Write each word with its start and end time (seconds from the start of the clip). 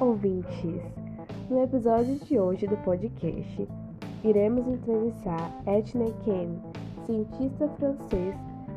ouvintes! 0.00 0.80
No 1.50 1.62
episódio 1.62 2.14
de 2.14 2.38
hoje 2.38 2.66
do 2.66 2.78
podcast, 2.78 3.68
iremos 4.24 4.66
entrevistar 4.66 5.52
Etienne 5.66 6.14
Ken, 6.24 6.48
cientista 7.04 7.68
francês, 7.78 8.34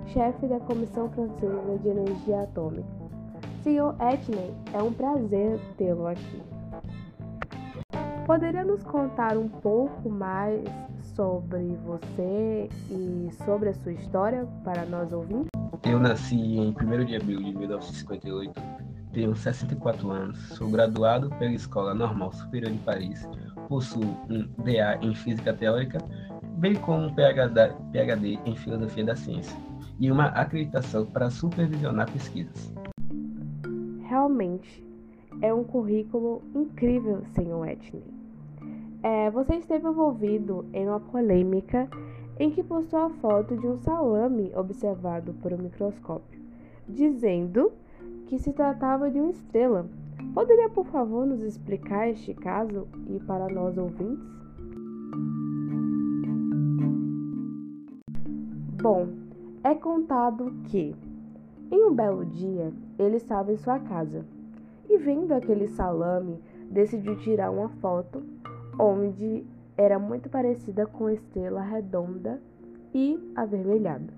chefe 0.08 0.46
da 0.48 0.60
Comissão 0.60 1.10
Francesa 1.12 1.78
de 1.82 1.88
Energia 1.88 2.42
Atômica. 2.42 2.86
Senhor 3.64 3.96
Etienne, 4.02 4.54
é 4.74 4.84
um 4.84 4.92
prazer 4.92 5.58
tê-lo 5.78 6.06
aqui. 6.06 6.42
Poderia 8.26 8.66
nos 8.66 8.84
contar 8.84 9.38
um 9.38 9.48
pouco 9.48 10.10
mais 10.10 10.62
sobre 11.16 11.78
você 11.86 12.68
e 12.92 13.30
sobre 13.46 13.70
a 13.70 13.74
sua 13.74 13.94
história 13.94 14.46
para 14.66 14.86
nós 14.86 15.14
ouvintes? 15.14 15.50
Eu 15.90 16.00
nasci 16.00 16.36
em 16.36 16.76
1 16.76 17.06
de 17.06 17.16
abril 17.16 17.42
de 17.42 17.58
1958, 17.58 18.62
tenho 19.12 19.36
64 19.36 20.10
anos, 20.10 20.38
sou 20.50 20.70
graduado 20.70 21.30
pela 21.32 21.52
Escola 21.52 21.94
Normal 21.94 22.32
Superior 22.32 22.72
de 22.72 22.78
Paris, 22.80 23.28
possuo 23.68 24.18
um 24.30 24.48
DA 24.64 24.98
em 25.02 25.14
Física 25.16 25.54
Teórica, 25.54 26.00
bem 26.58 26.76
como 26.76 27.08
um 27.08 27.14
PhD, 27.14 28.40
em 28.46 28.56
Filosofia 28.56 29.06
da 29.06 29.16
Ciência 29.16 29.58
e 30.00 30.12
uma 30.12 30.28
acreditação 30.28 31.06
para 31.06 31.30
supervisionar 31.30 32.12
pesquisas. 32.12 32.74
Realmente, 34.08 34.84
é 35.42 35.54
um 35.54 35.64
currículo 35.64 36.42
incrível, 36.56 37.24
senhor 37.34 37.68
Etney. 37.68 38.04
É, 39.02 39.30
você 39.32 39.56
esteve 39.56 39.88
envolvido 39.88 40.66
em 40.74 40.88
uma 40.88 41.00
polêmica 41.00 41.90
em 42.38 42.52
que 42.52 42.64
postou 42.64 43.00
a 43.00 43.10
foto 43.10 43.56
de 43.58 43.68
um 43.68 43.78
salame 43.78 44.52
observado 44.56 45.34
por 45.36 45.54
um 45.54 45.58
microscópio, 45.58 46.40
dizendo 46.88 47.72
que 48.30 48.38
se 48.38 48.54
tratava 48.54 49.10
de 49.10 49.20
uma 49.20 49.32
estrela. 49.32 49.88
Poderia, 50.36 50.70
por 50.70 50.86
favor, 50.86 51.26
nos 51.26 51.42
explicar 51.42 52.08
este 52.10 52.32
caso 52.36 52.88
e 53.08 53.20
para 53.22 53.48
nós 53.50 53.76
ouvintes? 53.76 54.24
Bom, 58.80 59.08
é 59.64 59.74
contado 59.74 60.54
que, 60.66 60.96
em 61.72 61.84
um 61.84 61.96
belo 61.96 62.24
dia, 62.24 62.72
ele 63.00 63.18
estava 63.18 63.52
em 63.52 63.58
sua 63.58 63.80
casa 63.80 64.24
e, 64.88 64.96
vendo 65.00 65.32
aquele 65.32 65.68
salame, 65.68 66.40
decidiu 66.70 67.18
tirar 67.18 67.50
uma 67.50 67.70
foto 67.82 68.22
onde 68.80 69.44
era 69.76 69.98
muito 69.98 70.30
parecida 70.30 70.86
com 70.86 71.08
a 71.08 71.14
estrela 71.14 71.62
redonda 71.62 72.40
e 72.94 73.20
avermelhada. 73.36 74.14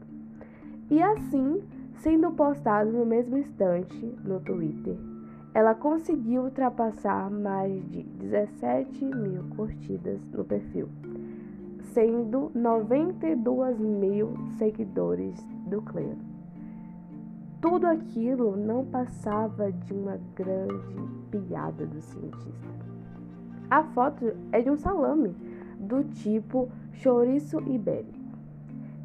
E 0.90 1.02
assim, 1.02 1.64
sendo 2.02 2.32
postado 2.32 2.92
no 2.92 3.06
mesmo 3.06 3.38
instante 3.38 4.16
no 4.24 4.40
Twitter, 4.40 4.98
ela 5.54 5.76
conseguiu 5.76 6.44
ultrapassar 6.44 7.30
mais 7.30 7.88
de 7.92 8.02
17 8.04 9.06
mil 9.06 9.44
curtidas 9.56 10.20
no 10.32 10.44
perfil, 10.44 10.90
sendo 11.94 12.52
92 12.56 13.80
mil 13.80 14.34
seguidores 14.58 15.46
do 15.68 15.82
Claire. 15.84 16.18
Tudo 17.62 17.86
aquilo 17.86 18.58
não 18.58 18.84
passava 18.84 19.72
de 19.72 19.94
uma 19.94 20.18
grande 20.36 20.96
piada 21.30 21.86
do 21.86 22.02
cientista. 22.02 22.82
A 23.70 23.84
foto 23.84 24.34
é 24.52 24.62
de 24.62 24.72
um 24.72 24.78
salame 24.78 25.36
do 25.80 26.04
tipo 26.04 26.68
chouriço 26.94 27.60
ibérico. 27.70 28.18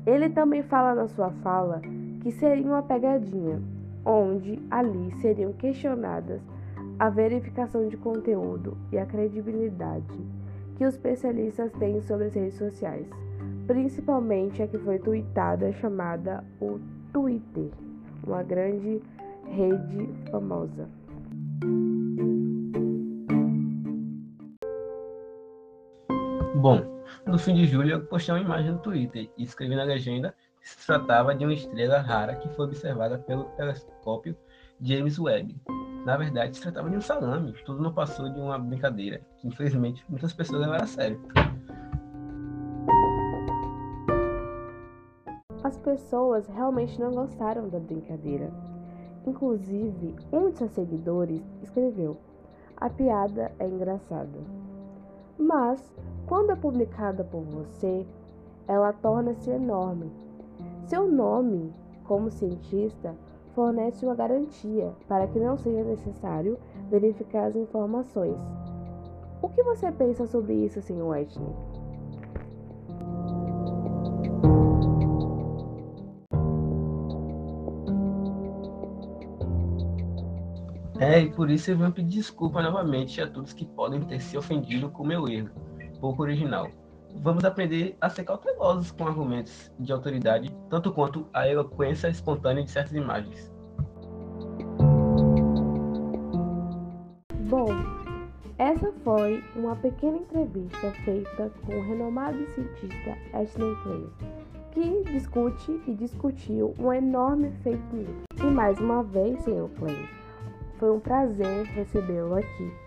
Ele 0.06 0.30
também 0.30 0.62
fala 0.62 0.94
na 0.94 1.08
sua 1.08 1.30
fala 1.42 1.82
que 2.26 2.32
seria 2.32 2.66
uma 2.66 2.82
pegadinha, 2.82 3.62
onde 4.04 4.58
ali 4.68 5.12
seriam 5.20 5.52
questionadas 5.52 6.42
a 6.98 7.08
verificação 7.08 7.86
de 7.86 7.96
conteúdo 7.96 8.76
e 8.90 8.98
a 8.98 9.06
credibilidade 9.06 10.18
que 10.76 10.84
os 10.84 10.94
especialistas 10.94 11.70
têm 11.74 12.02
sobre 12.02 12.26
as 12.26 12.34
redes 12.34 12.58
sociais, 12.58 13.06
principalmente 13.68 14.60
a 14.60 14.66
que 14.66 14.76
foi 14.76 14.98
tweetada 14.98 15.72
chamada 15.74 16.42
o 16.60 16.80
Twitter, 17.12 17.70
uma 18.26 18.42
grande 18.42 19.00
rede 19.44 20.08
famosa. 20.28 20.88
Bom, 26.56 26.82
no 27.24 27.38
fim 27.38 27.54
de 27.54 27.66
julho 27.66 27.90
eu 27.92 28.04
postei 28.06 28.34
uma 28.34 28.40
imagem 28.40 28.72
no 28.72 28.78
Twitter 28.80 29.30
e 29.38 29.44
escrevi 29.44 29.76
na 29.76 29.84
legenda 29.84 30.34
se 30.66 30.84
tratava 30.84 31.32
de 31.32 31.44
uma 31.44 31.54
estrela 31.54 31.98
rara 32.00 32.34
que 32.34 32.48
foi 32.48 32.64
observada 32.64 33.16
pelo 33.18 33.44
telescópio 33.56 34.36
James 34.80 35.16
Webb. 35.16 35.54
Na 36.04 36.16
verdade, 36.16 36.56
se 36.56 36.62
tratava 36.62 36.90
de 36.90 36.96
um 36.96 37.00
salame. 37.00 37.52
Tudo 37.64 37.80
não 37.80 37.92
passou 37.92 38.28
de 38.28 38.40
uma 38.40 38.58
brincadeira, 38.58 39.20
que 39.38 39.46
infelizmente 39.46 40.04
muitas 40.08 40.32
pessoas 40.32 40.60
levaram 40.60 40.82
a 40.82 40.86
sério. 40.86 41.20
As 45.62 45.78
pessoas 45.78 46.48
realmente 46.48 47.00
não 47.00 47.12
gostaram 47.12 47.68
da 47.68 47.78
brincadeira. 47.78 48.50
Inclusive, 49.24 50.16
um 50.32 50.50
de 50.50 50.58
seus 50.58 50.72
seguidores 50.72 51.42
escreveu: 51.62 52.16
A 52.76 52.90
piada 52.90 53.52
é 53.60 53.66
engraçada. 53.66 54.38
Mas 55.38 55.80
quando 56.26 56.50
é 56.50 56.56
publicada 56.56 57.22
por 57.22 57.42
você, 57.42 58.04
ela 58.66 58.92
torna-se 58.92 59.50
enorme. 59.50 60.25
Seu 60.86 61.10
nome, 61.10 61.74
como 62.04 62.30
cientista, 62.30 63.12
fornece 63.56 64.06
uma 64.06 64.14
garantia 64.14 64.92
para 65.08 65.26
que 65.26 65.40
não 65.40 65.56
seja 65.58 65.82
necessário 65.82 66.56
verificar 66.88 67.46
as 67.46 67.56
informações. 67.56 68.36
O 69.42 69.48
que 69.48 69.64
você 69.64 69.90
pensa 69.90 70.28
sobre 70.28 70.54
isso, 70.54 70.80
Sr. 70.80 71.02
Whitney? 71.02 71.52
É, 81.00 81.20
e 81.20 81.30
por 81.32 81.50
isso 81.50 81.72
eu 81.72 81.78
venho 81.78 81.90
pedir 81.90 82.18
desculpa 82.18 82.62
novamente 82.62 83.20
a 83.20 83.28
todos 83.28 83.52
que 83.52 83.66
podem 83.66 84.02
ter 84.02 84.20
se 84.20 84.38
ofendido 84.38 84.88
com 84.88 85.04
meu 85.04 85.28
erro 85.28 85.50
pouco 86.00 86.22
original. 86.22 86.70
Vamos 87.22 87.44
aprender 87.44 87.96
a 88.00 88.08
ser 88.08 88.24
cautelosos 88.24 88.90
com 88.90 89.06
argumentos 89.06 89.72
de 89.78 89.92
autoridade, 89.92 90.54
tanto 90.70 90.92
quanto 90.92 91.26
a 91.32 91.48
eloquência 91.48 92.08
espontânea 92.08 92.64
de 92.64 92.70
certas 92.70 92.92
imagens. 92.92 93.50
Bom, 97.48 97.68
essa 98.58 98.92
foi 99.04 99.42
uma 99.54 99.76
pequena 99.76 100.18
entrevista 100.18 100.90
feita 101.04 101.52
com 101.64 101.76
o 101.76 101.82
renomado 101.82 102.38
cientista 102.54 103.16
Ashley 103.32 103.74
Clay, 103.82 104.08
que 104.72 105.12
discute 105.12 105.80
e 105.86 105.94
discutiu 105.94 106.74
um 106.78 106.92
enorme 106.92 107.50
fake 107.62 107.82
news. 107.92 108.24
E 108.38 108.46
mais 108.46 108.78
uma 108.78 109.02
vez, 109.02 109.42
Sr. 109.42 109.68
Clay, 109.78 110.08
foi 110.78 110.90
um 110.90 111.00
prazer 111.00 111.64
recebê-lo 111.66 112.34
aqui. 112.34 112.85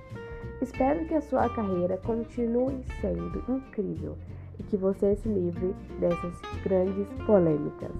Espero 0.61 1.05
que 1.05 1.13
a 1.13 1.21
sua 1.21 1.49
carreira 1.49 1.97
continue 1.97 2.83
sendo 2.99 3.43
incrível 3.47 4.17
e 4.59 4.63
que 4.63 4.75
você 4.75 5.15
se 5.15 5.29
livre 5.29 5.73
dessas 5.99 6.33
grandes 6.63 7.07
polêmicas. 7.25 7.91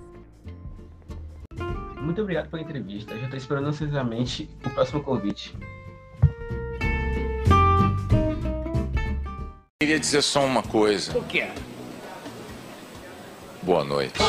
Muito 2.02 2.22
obrigado 2.22 2.50
pela 2.50 2.62
entrevista. 2.62 3.18
Já 3.18 3.26
estou 3.26 3.38
esperando 3.38 3.68
ansiosamente 3.68 4.50
o 4.66 4.70
próximo 4.70 5.02
convite. 5.02 5.56
Queria 9.82 10.00
dizer 10.00 10.22
só 10.22 10.46
uma 10.46 10.64
coisa. 10.64 11.18
O 11.18 11.24
que 11.24 11.42
é? 11.42 11.54
Boa 13.64 13.84
noite. 13.84 14.20